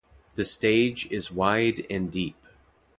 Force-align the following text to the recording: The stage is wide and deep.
The 0.33 0.43
stage 0.43 1.05
is 1.11 1.31
wide 1.31 1.85
and 1.87 2.11
deep. 2.11 2.35